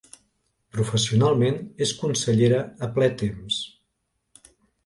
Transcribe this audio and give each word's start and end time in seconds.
Professionalment 0.77 1.59
és 1.87 1.93
consellera 1.99 2.65
a 2.89 2.93
ple 2.97 3.11
temps. 3.23 3.63